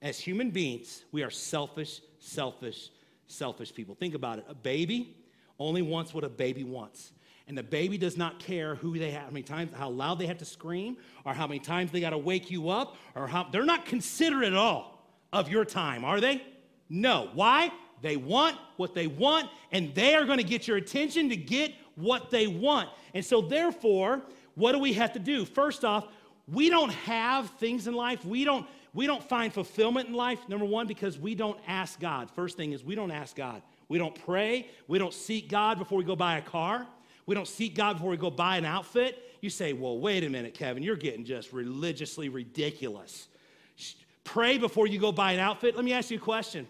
[0.03, 2.91] As human beings, we are selfish, selfish,
[3.29, 3.95] selfish people.
[3.95, 4.45] Think about it.
[4.47, 5.17] A baby
[5.59, 7.13] only wants what a baby wants.
[7.49, 10.27] And the baby does not care who they have, how many times, how loud they
[10.27, 13.45] have to scream, or how many times they got to wake you up, or how
[13.45, 16.43] they're not considerate at all of your time, are they?
[16.89, 17.31] No.
[17.35, 17.71] Why?
[18.03, 21.73] They want what they want, and they are going to get your attention to get
[21.95, 22.89] what they want.
[23.15, 24.23] And so, therefore,
[24.55, 25.45] what do we have to do?
[25.45, 26.09] First off,
[26.49, 28.25] we don't have things in life.
[28.25, 32.31] We don't we don't find fulfillment in life, number one, because we don't ask God.
[32.31, 33.61] First thing is, we don't ask God.
[33.89, 34.69] We don't pray.
[34.89, 36.87] We don't seek God before we go buy a car.
[37.27, 39.23] We don't seek God before we go buy an outfit.
[39.41, 43.29] You say, well, wait a minute, Kevin, you're getting just religiously ridiculous.
[44.25, 45.77] Pray before you go buy an outfit.
[45.77, 46.67] Let me ask you a question.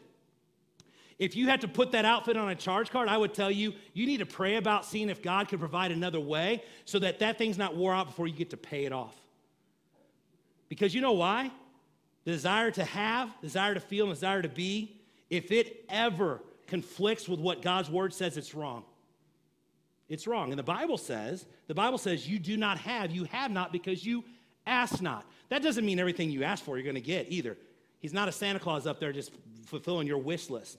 [1.18, 3.72] If you had to put that outfit on a charge card, I would tell you,
[3.94, 7.38] you need to pray about seeing if God could provide another way so that that
[7.38, 9.16] thing's not wore out before you get to pay it off.
[10.68, 11.50] Because you know why?
[12.26, 15.00] the desire to have, desire to feel, and desire to be,
[15.30, 18.84] if it ever conflicts with what God's word says, it's wrong.
[20.08, 20.50] It's wrong.
[20.50, 24.04] And the Bible says, the Bible says, you do not have, you have not because
[24.04, 24.24] you
[24.66, 25.24] ask not.
[25.48, 27.56] That doesn't mean everything you ask for you're going to get either.
[27.98, 29.32] He's not a Santa Claus up there just
[29.66, 30.78] fulfilling your wish list.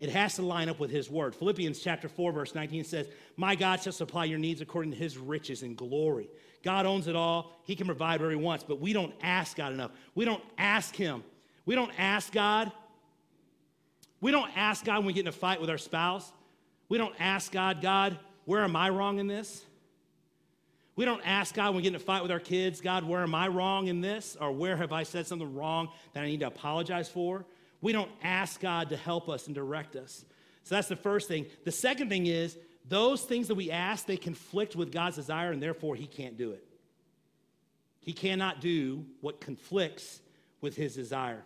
[0.00, 1.34] It has to line up with his word.
[1.34, 3.06] Philippians chapter 4, verse 19 says,
[3.36, 6.28] My God shall supply your needs according to his riches and glory.
[6.64, 7.52] God owns it all.
[7.64, 9.92] He can provide whatever he wants, but we don't ask God enough.
[10.14, 11.22] We don't ask him.
[11.66, 12.72] We don't ask God.
[14.22, 16.32] We don't ask God when we get in a fight with our spouse.
[16.88, 19.64] We don't ask God, God, where am I wrong in this?
[20.94, 23.22] We don't ask God when we get in a fight with our kids, God, where
[23.22, 24.36] am I wrong in this?
[24.40, 27.44] Or where have I said something wrong that I need to apologize for?
[27.80, 30.24] We don't ask God to help us and direct us.
[30.62, 31.46] So that's the first thing.
[31.64, 32.56] The second thing is
[32.88, 36.52] those things that we ask, they conflict with God's desire, and therefore he can't do
[36.52, 36.64] it.
[38.00, 40.20] He cannot do what conflicts
[40.60, 41.42] with his desire.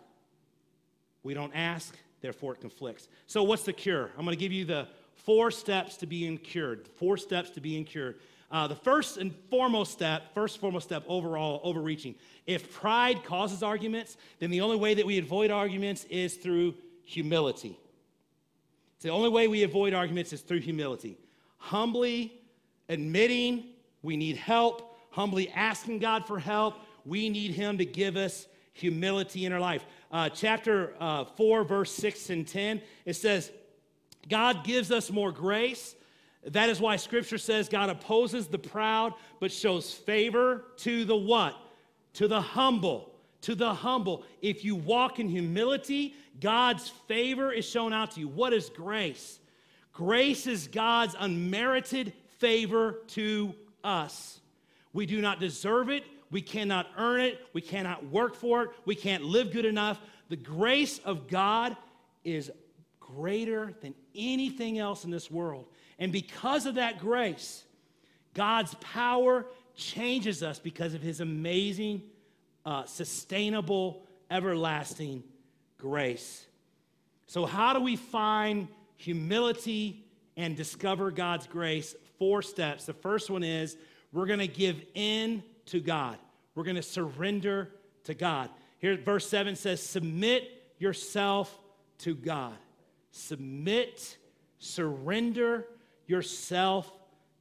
[1.23, 3.07] We don't ask, therefore it conflicts.
[3.27, 4.11] So, what's the cure?
[4.17, 6.87] I'm going to give you the four steps to being cured.
[6.95, 8.19] Four steps to being cured.
[8.49, 12.15] Uh, the first and foremost step, first foremost step overall, overreaching.
[12.45, 17.77] If pride causes arguments, then the only way that we avoid arguments is through humility.
[18.95, 21.17] It's the only way we avoid arguments is through humility.
[21.57, 22.39] Humbly
[22.87, 23.65] admitting
[24.01, 26.75] we need help, humbly asking God for help.
[27.05, 29.85] We need Him to give us humility in our life.
[30.11, 33.51] Uh, chapter uh, 4, verse 6 and 10, it says,
[34.29, 35.95] God gives us more grace.
[36.45, 41.55] That is why scripture says God opposes the proud, but shows favor to the what?
[42.13, 43.13] To the humble.
[43.41, 44.23] To the humble.
[44.41, 48.27] If you walk in humility, God's favor is shown out to you.
[48.27, 49.39] What is grace?
[49.93, 54.39] Grace is God's unmerited favor to us.
[54.93, 56.03] We do not deserve it.
[56.29, 57.39] We cannot earn it.
[57.53, 58.69] We cannot work for it.
[58.85, 59.99] We can't live good enough.
[60.29, 61.77] The grace of God
[62.23, 62.51] is
[62.99, 65.65] greater than anything else in this world.
[65.99, 67.63] And because of that grace,
[68.33, 72.03] God's power changes us because of his amazing,
[72.65, 75.23] uh, sustainable, everlasting
[75.77, 76.45] grace.
[77.27, 81.95] So, how do we find humility and discover God's grace?
[82.19, 82.85] Four steps.
[82.85, 83.77] The first one is
[84.11, 86.17] we're going to give in to God,
[86.55, 87.69] we're going to surrender
[88.05, 88.49] to God.
[88.79, 91.57] Here, verse 7 says, Submit yourself
[91.99, 92.55] to God.
[93.11, 94.17] Submit,
[94.59, 95.65] surrender
[96.05, 96.91] yourself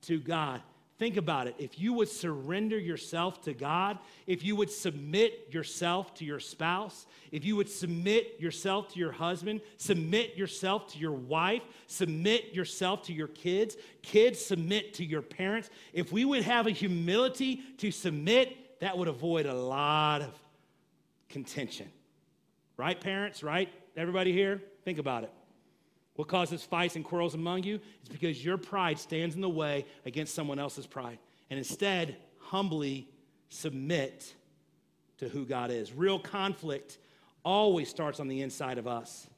[0.02, 0.62] to God.
[0.98, 1.54] Think about it.
[1.58, 7.04] If you would surrender yourself to God, if you would submit yourself to your spouse,
[7.30, 13.02] if you would submit yourself to your husband, submit yourself to your wife, submit yourself
[13.04, 17.90] to your kids, kids submit to your parents, if we would have a humility to
[17.90, 20.32] submit, that would avoid a lot of
[21.28, 21.90] contention.
[22.78, 23.42] Right, parents?
[23.42, 23.68] Right?
[23.98, 24.62] Everybody here?
[24.84, 25.32] Think about it.
[26.16, 27.76] What causes fights and quarrels among you?
[28.02, 31.18] is because your pride stands in the way against someone else's pride.
[31.50, 33.08] And instead, humbly
[33.48, 34.34] submit
[35.18, 35.92] to who God is.
[35.92, 36.98] Real conflict
[37.44, 39.28] always starts on the inside of us.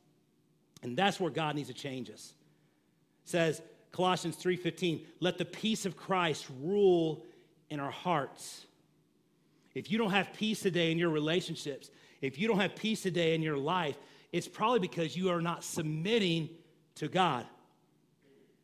[0.83, 2.33] And that's where God needs to change us.
[3.25, 3.62] It says
[3.93, 7.25] Colossians 3:15, let the peace of Christ rule
[7.69, 8.67] in our hearts.
[9.75, 13.35] If you don't have peace today in your relationships, if you don't have peace today
[13.35, 13.97] in your life,
[14.33, 16.51] it's probably because you are not submitting
[16.98, 17.46] to God.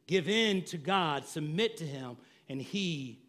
[0.07, 2.17] Give in to God, submit to Him,
[2.49, 3.21] and He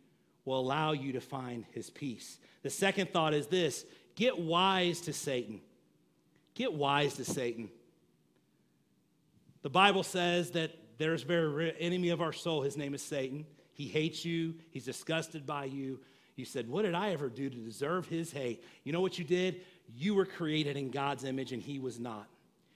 [0.44, 2.38] will allow you to find His peace.
[2.64, 5.62] The second thought is this get wise to Satan.
[6.54, 7.70] Get wise to Satan.
[9.62, 12.62] The Bible says that there's a very enemy of our soul.
[12.62, 13.46] His name is Satan.
[13.74, 16.00] He hates you, he's disgusted by you.
[16.36, 18.64] You said, What did I ever do to deserve his hate?
[18.84, 19.62] You know what you did?
[19.94, 22.28] You were created in God's image and he was not.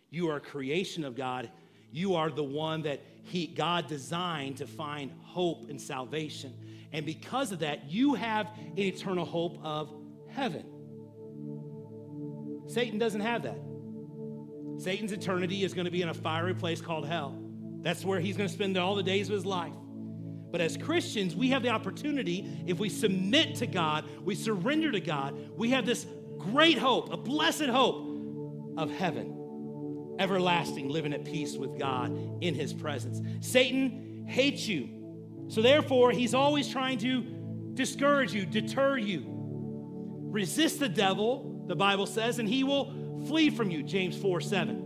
[0.09, 1.49] You are a creation of God
[1.91, 6.53] you are the one that he, God designed to find hope and salvation.
[6.91, 9.93] And because of that, you have an eternal hope of
[10.29, 10.65] heaven.
[12.67, 13.59] Satan doesn't have that.
[14.77, 17.37] Satan's eternity is going to be in a fiery place called hell.
[17.81, 19.73] That's where he's going to spend all the days of his life.
[20.51, 24.99] But as Christians, we have the opportunity, if we submit to God, we surrender to
[24.99, 28.07] God, we have this great hope, a blessed hope
[28.77, 29.38] of heaven
[30.19, 33.21] everlasting, living at peace with God in his presence.
[33.41, 34.89] Satan hates you.
[35.47, 37.21] So therefore, he's always trying to
[37.73, 39.23] discourage you, deter you.
[39.25, 42.93] Resist the devil, the Bible says, and he will
[43.27, 44.85] flee from you, James 4 7.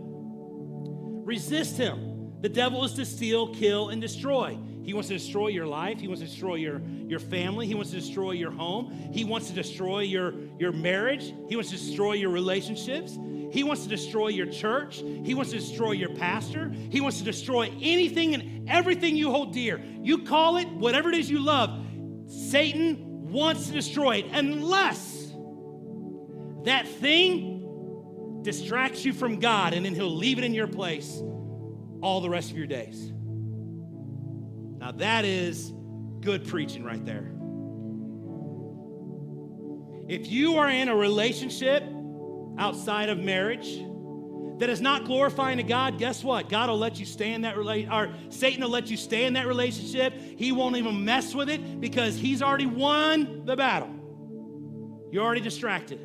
[1.24, 2.40] Resist him.
[2.40, 4.58] The devil is to steal, kill, and destroy.
[4.84, 5.98] He wants to destroy your life.
[5.98, 7.66] He wants to destroy your, your family.
[7.66, 8.92] He wants to destroy your home.
[9.12, 11.32] He wants to destroy your, your marriage.
[11.48, 13.16] He wants to destroy your relationships.
[13.54, 14.96] He wants to destroy your church.
[14.96, 16.72] He wants to destroy your pastor.
[16.90, 19.80] He wants to destroy anything and everything you hold dear.
[20.02, 21.70] You call it whatever it is you love.
[22.26, 25.32] Satan wants to destroy it unless
[26.64, 31.22] that thing distracts you from God and then he'll leave it in your place
[32.02, 33.12] all the rest of your days.
[34.80, 35.72] Now, that is
[36.22, 37.30] good preaching right there.
[40.08, 41.84] If you are in a relationship
[42.58, 43.78] outside of marriage
[44.58, 46.48] that is not glorifying to God, guess what?
[46.48, 49.32] God will let you stay in that relationship, or Satan will let you stay in
[49.32, 50.14] that relationship.
[50.36, 53.90] He won't even mess with it because he's already won the battle.
[55.10, 56.00] You're already distracted.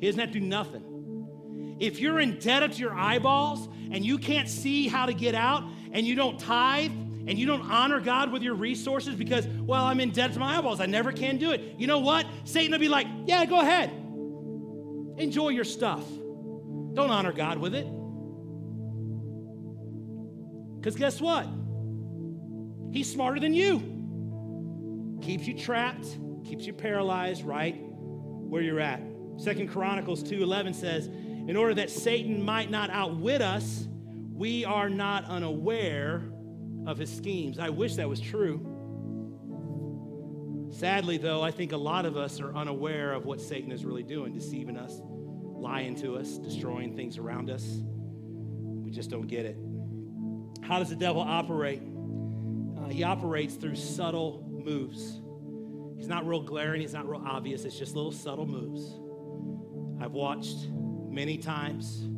[0.00, 1.76] He doesn't have to do nothing.
[1.80, 5.34] If you're in debt up to your eyeballs and you can't see how to get
[5.34, 6.92] out and you don't tithe
[7.26, 10.58] and you don't honor God with your resources because, well, I'm in debt to my
[10.58, 10.80] eyeballs.
[10.80, 11.74] I never can do it.
[11.78, 12.26] You know what?
[12.44, 13.90] Satan will be like, yeah, go ahead.
[15.16, 16.06] Enjoy your stuff.
[16.94, 17.86] Don't honor God with it.
[20.78, 21.46] Because guess what?
[22.92, 25.18] He's smarter than you.
[25.22, 29.02] Keeps you trapped, keeps you paralyzed right where you're at.
[29.36, 33.86] Second Chronicles 2:11 says, "In order that Satan might not outwit us,
[34.32, 36.32] we are not unaware
[36.86, 38.60] of his schemes." I wish that was true.
[40.80, 44.02] Sadly, though, I think a lot of us are unaware of what Satan is really
[44.02, 47.82] doing, deceiving us, lying to us, destroying things around us.
[48.82, 49.58] We just don't get it.
[50.62, 51.82] How does the devil operate?
[52.78, 55.20] Uh, he operates through subtle moves.
[55.98, 58.90] He's not real glaring, he's not real obvious, it's just little subtle moves.
[60.02, 62.08] I've watched many times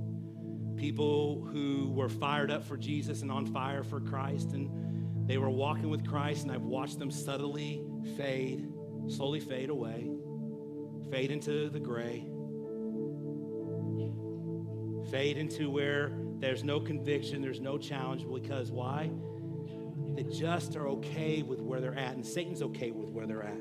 [0.77, 5.51] people who were fired up for Jesus and on fire for Christ, and they were
[5.51, 7.85] walking with Christ, and I've watched them subtly
[8.17, 8.73] fade,
[9.09, 10.11] slowly fade away,
[11.11, 12.27] fade into the gray,
[15.11, 19.11] fade into where there's no conviction, there's no challenge because why?
[20.15, 23.61] They just are okay with where they're at, and Satan's okay with where they're at.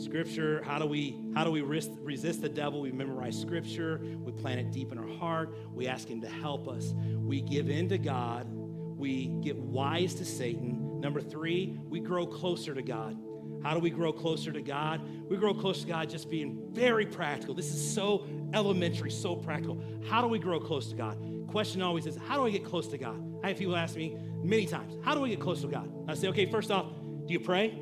[0.00, 2.80] Scripture, how do we how do we resist the devil?
[2.80, 6.66] We memorize scripture, we plant it deep in our heart, we ask him to help
[6.66, 6.94] us.
[6.96, 10.91] We give in to God, we get wise to Satan.
[11.02, 13.18] Number 3, we grow closer to God.
[13.64, 15.00] How do we grow closer to God?
[15.28, 17.56] We grow closer to God just being very practical.
[17.56, 19.82] This is so elementary, so practical.
[20.08, 21.18] How do we grow close to God?
[21.48, 23.20] Question always is, how do I get close to God?
[23.42, 25.92] I have people ask me many times, how do I get close to God?
[26.06, 26.86] I say, okay, first off,
[27.26, 27.76] do you pray?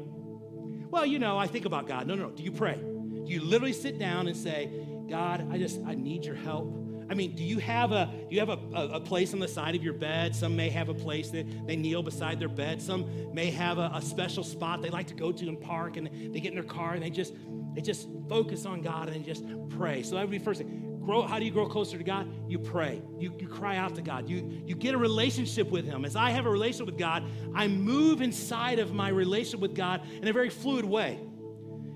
[0.91, 2.07] Well, you know, I think about God.
[2.07, 2.31] No, no, no.
[2.31, 2.77] Do you pray?
[2.77, 4.71] Do you literally sit down and say,
[5.11, 6.75] God, I just, I need your help.
[7.11, 9.49] I mean, do you have a do you have a, a, a, place on the
[9.49, 10.35] side of your bed?
[10.35, 12.81] Some may have a place that they kneel beside their bed.
[12.81, 16.07] Some may have a, a special spot they like to go to and park, and
[16.07, 17.35] they get in their car and they just
[17.75, 20.05] they just focus on God and just pray.
[20.05, 20.87] So that would be first thing.
[21.05, 22.29] Grow, how do you grow closer to God?
[22.49, 23.03] You pray.
[23.19, 24.29] You, you cry out to God.
[24.29, 26.05] You, you get a relationship with Him.
[26.05, 30.03] As I have a relationship with God, I move inside of my relationship with God
[30.21, 31.19] in a very fluid way.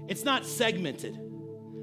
[0.08, 1.18] It's not segmented.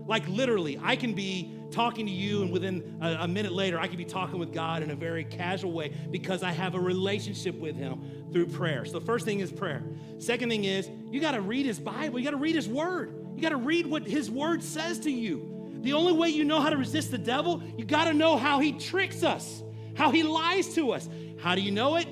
[0.07, 3.87] Like literally, I can be talking to you, and within a, a, minute later, I
[3.87, 7.55] could be talking with God in a very casual way because I have a relationship
[7.55, 8.85] with Him through prayer.
[8.85, 9.83] So the first thing is prayer.
[10.19, 13.15] Second thing is you got to read His Bible, you got to read His Word,
[13.35, 15.51] you got to read what His Word says to you.
[15.81, 18.59] The only way you know how to resist the devil, you got to know how
[18.59, 19.63] he tricks us,
[19.95, 21.09] how he lies to us.
[21.39, 22.07] How do you know it?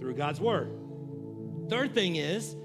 [0.00, 0.72] Through God's Word.
[1.68, 2.56] Third thing is,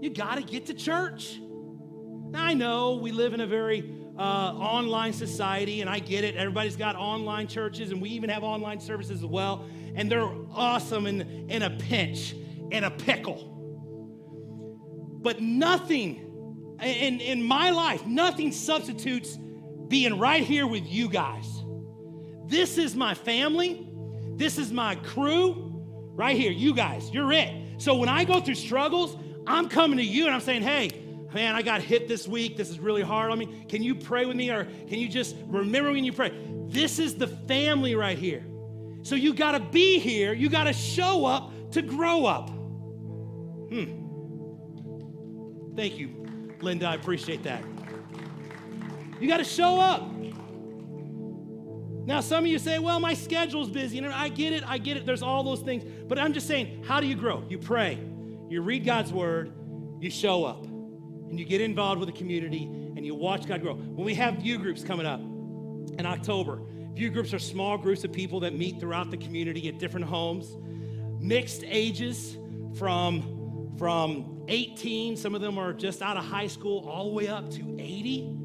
[0.00, 1.38] you got to get to church.
[1.38, 3.82] Now, I know we live in a very
[4.18, 6.36] uh, online society, and I get it.
[6.36, 9.66] Everybody's got online churches, and we even have online services as well.
[9.94, 12.34] And they're awesome in, in a pinch,
[12.70, 13.52] in a pickle.
[15.22, 16.26] But nothing
[16.82, 19.38] in, in my life, nothing substitutes
[19.88, 21.46] being right here with you guys.
[22.46, 23.88] This is my family.
[24.34, 25.72] This is my crew
[26.14, 26.52] right here.
[26.52, 27.54] You guys, you're it.
[27.78, 30.90] So when I go through struggles, I'm coming to you and I'm saying, hey,
[31.32, 32.56] man, I got hit this week.
[32.56, 33.64] This is really hard on me.
[33.68, 34.50] Can you pray with me?
[34.50, 36.32] Or can you just remember when you pray?
[36.66, 38.44] This is the family right here.
[39.02, 40.32] So you got to be here.
[40.32, 42.50] You got to show up to grow up.
[43.70, 44.02] Hmm.
[45.76, 46.86] Thank you, Linda.
[46.86, 47.62] I appreciate that.
[49.20, 50.10] You got to show up.
[52.06, 53.98] Now, some of you say, well, my schedule's busy.
[53.98, 54.62] And I get it.
[54.66, 55.06] I get it.
[55.06, 55.84] There's all those things.
[56.06, 57.44] But I'm just saying, how do you grow?
[57.48, 57.98] You pray,
[58.48, 59.52] you read God's word,
[60.00, 60.65] you show up
[61.28, 63.74] and you get involved with the community and you watch God grow.
[63.74, 66.60] When we have view groups coming up in October,
[66.94, 70.56] view groups are small groups of people that meet throughout the community at different homes,
[71.20, 72.36] mixed ages
[72.78, 77.28] from, from 18, some of them are just out of high school, all the way
[77.28, 78.36] up to 80,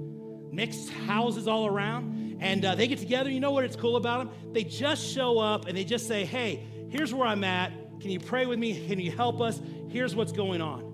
[0.51, 2.37] mixed houses all around.
[2.39, 3.29] And uh, they get together.
[3.29, 4.53] You know what it's cool about them?
[4.53, 7.71] They just show up and they just say, hey, here's where I'm at.
[7.99, 8.87] Can you pray with me?
[8.87, 9.61] Can you help us?
[9.89, 10.90] Here's what's going on.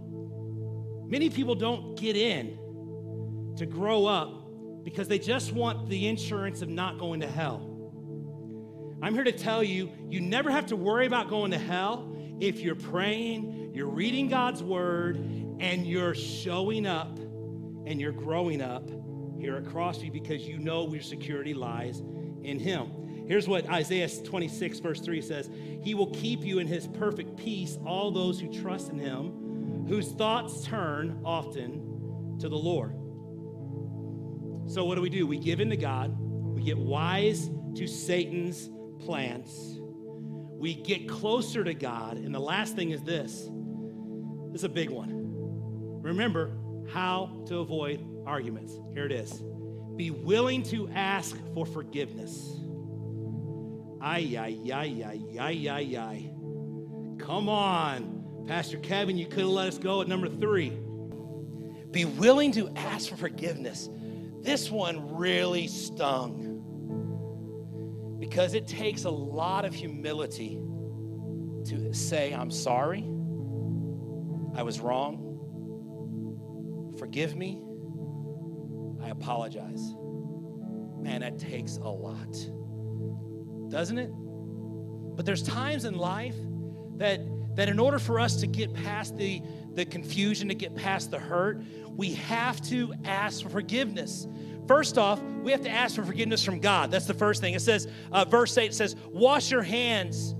[1.07, 2.57] Many people don't get in
[3.57, 7.61] to grow up because they just want the insurance of not going to hell.
[9.01, 12.59] I'm here to tell you, you never have to worry about going to hell if
[12.59, 15.17] you're praying, you're reading God's word,
[15.59, 18.89] and you're showing up and you're growing up
[19.39, 22.01] here at Crossview because you know your security lies
[22.43, 23.25] in Him.
[23.27, 25.49] Here's what Isaiah 26, verse 3 says
[25.81, 29.46] He will keep you in His perfect peace, all those who trust in Him
[29.87, 32.93] whose thoughts turn often to the Lord.
[34.69, 35.25] So, what do we do?
[35.25, 38.69] We give in to God, we get wise to Satan's
[38.99, 39.79] plans.
[40.59, 42.17] we get closer to God.
[42.17, 43.49] And the last thing is this
[44.51, 45.11] this is a big one.
[46.01, 46.57] Remember
[46.91, 48.73] how to avoid arguments.
[48.93, 49.43] Here it is
[49.95, 52.59] be willing to ask for forgiveness.
[53.99, 56.29] Ay, ay, ay, ay, ay, ay, ay.
[57.17, 58.16] Come on,
[58.47, 60.69] Pastor Kevin, you could have let us go at number three.
[61.91, 63.89] Be willing to ask for forgiveness.
[64.41, 66.53] This one really stung
[68.19, 70.61] because it takes a lot of humility
[71.65, 73.01] to say, I'm sorry,
[74.55, 75.23] I was wrong,
[76.97, 77.61] forgive me,
[79.03, 79.93] I apologize.
[80.99, 82.31] Man, that takes a lot,
[83.69, 84.09] doesn't it?
[84.09, 86.35] But there's times in life
[86.95, 87.19] that,
[87.57, 89.41] that in order for us to get past the,
[89.73, 91.63] the confusion, to get past the hurt,
[91.95, 94.27] we have to ask for forgiveness.
[94.67, 96.91] First off, we have to ask for forgiveness from God.
[96.91, 97.55] That's the first thing.
[97.55, 100.35] It says, uh, verse 8 says, Wash your hands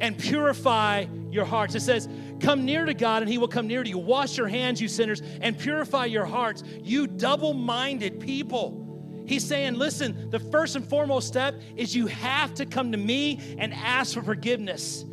[0.00, 1.74] and purify your hearts.
[1.74, 2.08] It says,
[2.40, 3.98] Come near to God and he will come near to you.
[3.98, 8.86] Wash your hands, you sinners, and purify your hearts, you double minded people.
[9.26, 13.56] He's saying, listen, the first and foremost step is you have to come to me
[13.58, 15.04] and ask for forgiveness.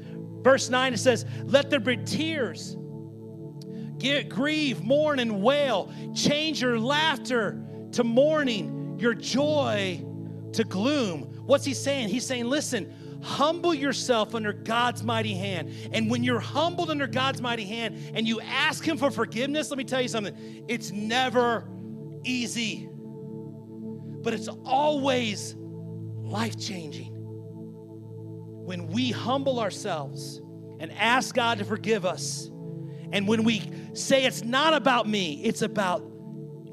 [0.48, 2.78] Verse 9, it says, Let there be tears.
[3.98, 5.92] Get, grieve, mourn, and wail.
[6.16, 10.02] Change your laughter to mourning, your joy
[10.54, 11.24] to gloom.
[11.46, 12.08] What's he saying?
[12.08, 15.70] He's saying, listen, humble yourself under God's mighty hand.
[15.92, 19.78] And when you're humbled under God's mighty hand and you ask Him for forgiveness, let
[19.78, 21.68] me tell you something, it's never
[22.24, 27.17] easy, but it's always life changing.
[28.68, 30.42] When we humble ourselves
[30.82, 32.52] and ask God to forgive us,
[33.14, 33.62] and when we
[33.94, 36.04] say it's not about me, it's about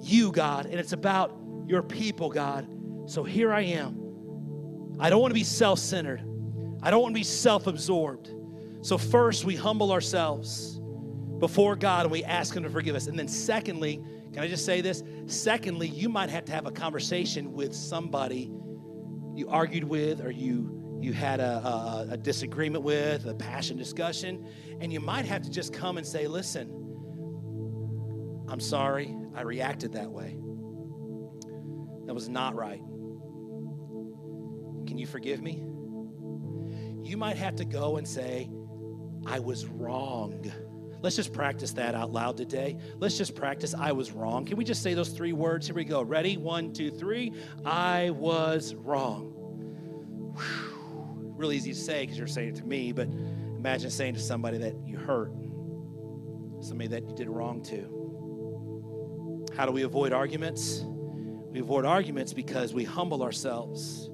[0.00, 1.38] you, God, and it's about
[1.68, 2.66] your people, God.
[3.06, 4.96] So here I am.
[4.98, 6.20] I don't want to be self centered.
[6.82, 8.28] I don't want to be self absorbed.
[8.82, 10.80] So, first, we humble ourselves
[11.38, 13.06] before God and we ask Him to forgive us.
[13.06, 15.04] And then, secondly, can I just say this?
[15.26, 18.50] Secondly, you might have to have a conversation with somebody
[19.36, 24.46] you argued with or you you had a, a, a, disagreement with, a passion discussion,
[24.80, 26.68] and you might have to just come and say, Listen,
[28.48, 30.36] I'm sorry, I reacted that way.
[32.06, 32.80] That was not right.
[34.86, 35.64] Can you forgive me?
[37.04, 38.48] you might have to go and say,
[39.26, 40.50] I was wrong.
[41.02, 42.78] Let's just practice that out loud today.
[42.98, 44.46] Let's just practice, I was wrong.
[44.46, 45.66] Can we just say those three words?
[45.66, 46.02] Here we go.
[46.02, 46.38] Ready?
[46.38, 47.32] One, two, three.
[47.64, 49.33] I was wrong.
[51.36, 54.58] Really easy to say because you're saying it to me, but imagine saying to somebody
[54.58, 55.32] that you hurt,
[56.60, 59.50] somebody that you did wrong to.
[59.56, 60.84] How do we avoid arguments?
[61.50, 64.08] We avoid arguments because we humble ourselves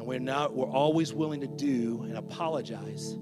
[0.00, 3.16] and we're not we're always willing to do and apologize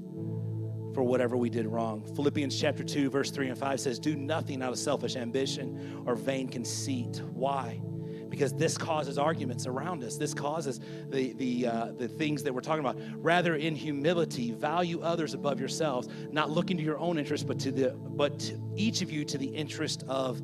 [0.95, 2.03] for whatever we did wrong.
[2.17, 6.15] Philippians chapter 2 verse 3 and 5 says do nothing out of selfish ambition or
[6.15, 7.21] vain conceit.
[7.33, 7.81] Why?
[8.29, 10.17] Because this causes arguments around us.
[10.17, 12.99] This causes the the uh, the things that we're talking about.
[13.17, 17.73] Rather, in humility, value others above yourselves, not looking to your own interest, but to
[17.73, 20.43] the but to each of you to the interest of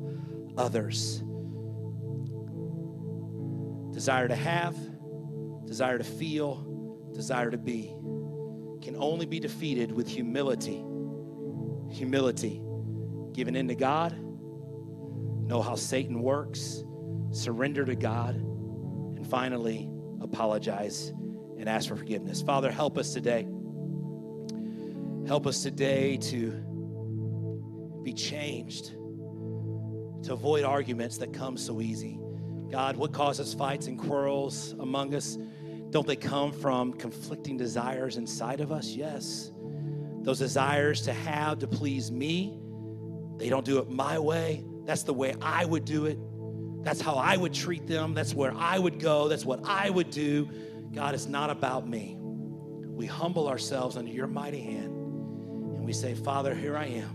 [0.57, 1.23] others.
[3.91, 4.75] Desire to have,
[5.65, 7.95] desire to feel, desire to be
[8.85, 10.83] can only be defeated with humility.
[11.91, 12.61] Humility,
[13.33, 14.15] giving in to God,
[15.47, 16.83] know how Satan works,
[17.35, 19.89] surrender to God, and finally
[20.21, 21.09] apologize
[21.57, 22.41] and ask for forgiveness.
[22.41, 23.47] Father, help us today.
[25.27, 26.51] Help us today to
[28.03, 28.91] be changed,
[30.23, 32.19] to avoid arguments that come so easy.
[32.71, 35.37] God, what causes fights and quarrels among us?
[35.89, 38.89] Don't they come from conflicting desires inside of us?
[38.89, 39.51] Yes.
[40.21, 42.59] Those desires to have, to please me,
[43.37, 44.63] they don't do it my way.
[44.85, 46.19] That's the way I would do it.
[46.85, 48.13] That's how I would treat them.
[48.13, 49.27] That's where I would go.
[49.27, 50.47] That's what I would do.
[50.93, 52.15] God, it's not about me.
[52.19, 57.09] We humble ourselves under your mighty hand and we say, Father, here I am.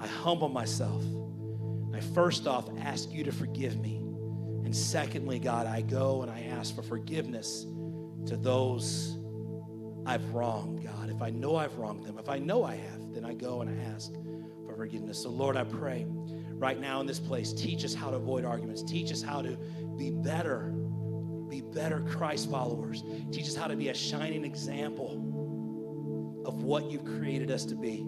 [0.00, 1.04] I humble myself.
[1.94, 3.98] I first off ask you to forgive me.
[4.64, 7.64] And secondly, God, I go and I ask for forgiveness
[8.26, 9.16] to those
[10.04, 11.10] I've wronged, God.
[11.10, 13.70] If I know I've wronged them, if I know I have, then I go and
[13.70, 14.12] I ask
[14.66, 15.22] for forgiveness.
[15.22, 16.08] So, Lord, I pray
[16.58, 17.52] right now in this place.
[17.52, 18.82] Teach us how to avoid arguments.
[18.82, 19.56] Teach us how to
[19.96, 20.72] be better,
[21.48, 23.04] be better Christ followers.
[23.32, 28.04] Teach us how to be a shining example of what you've created us to be.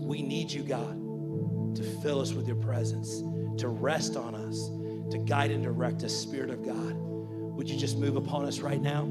[0.00, 3.22] We need you, God, to fill us with your presence,
[3.58, 4.68] to rest on us,
[5.10, 6.94] to guide and direct us, Spirit of God.
[6.96, 9.04] Would you just move upon us right now?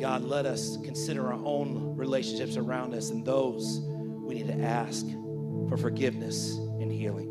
[0.00, 5.06] God, let us consider our own relationships around us and those we need to ask
[5.68, 6.58] for forgiveness
[6.94, 7.30] healing.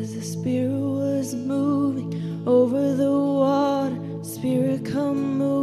[0.00, 5.55] As the Spirit was moving over the water, Spirit come move.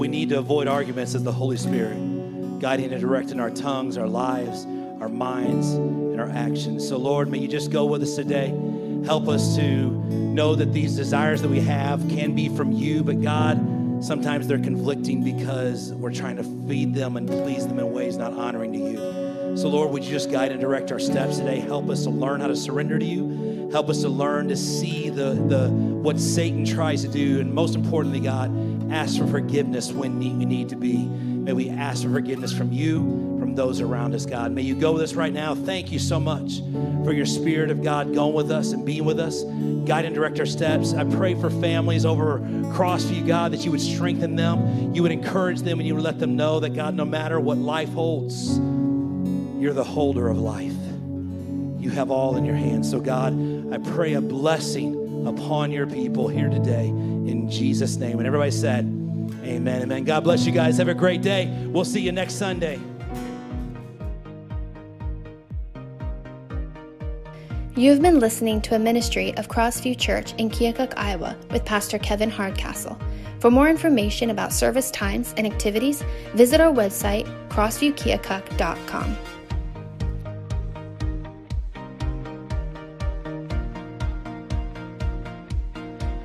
[0.00, 4.08] we need to avoid arguments as the Holy Spirit guiding and directing our tongues, our
[4.08, 4.64] lives,
[4.98, 6.88] our minds, and our actions.
[6.88, 8.48] So, Lord, may you just go with us today.
[9.04, 13.20] Help us to know that these desires that we have can be from you, but
[13.20, 13.58] God,
[14.02, 18.32] sometimes they're conflicting because we're trying to feed them and please them in ways not
[18.32, 19.56] honoring to you.
[19.56, 21.60] So, Lord, would you just guide and direct our steps today?
[21.60, 23.68] Help us to learn how to surrender to you.
[23.70, 27.40] Help us to learn to see the, the what Satan tries to do.
[27.40, 28.50] And most importantly, God,
[28.92, 31.06] ask for forgiveness when we need to be.
[31.06, 34.52] May we ask for forgiveness from you, from those around us, God.
[34.52, 35.54] May you go with us right now.
[35.54, 36.58] Thank you so much
[37.04, 39.42] for your Spirit of God going with us and being with us.
[39.86, 40.92] Guide and direct our steps.
[40.92, 42.40] I pray for families over
[42.74, 46.18] Crossview, God, that you would strengthen them, you would encourage them, and you would let
[46.18, 48.58] them know that, God, no matter what life holds,
[49.58, 50.74] you're the holder of life.
[51.78, 52.90] You have all in your hands.
[52.90, 53.32] So, God,
[53.72, 58.18] I pray a blessing upon your people here today in Jesus' name.
[58.18, 58.84] And everybody said,
[59.42, 59.82] Amen.
[59.82, 60.04] Amen.
[60.04, 60.76] God bless you guys.
[60.78, 61.46] Have a great day.
[61.68, 62.78] We'll see you next Sunday.
[67.76, 71.98] You have been listening to a ministry of Crossview Church in Keokuk, Iowa, with Pastor
[71.98, 72.98] Kevin Hardcastle.
[73.38, 76.04] For more information about service times and activities,
[76.34, 79.16] visit our website, crossviewkeokuk.com.